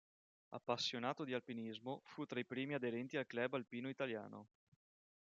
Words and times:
Appassionato 0.55 1.23
di 1.23 1.35
alpinismo, 1.35 2.01
fu 2.05 2.25
tra 2.25 2.39
i 2.39 2.45
primi 2.47 2.73
aderenti 2.73 3.17
al 3.17 3.27
Club 3.27 3.53
Alpino 3.53 3.87
Italiano. 3.87 4.47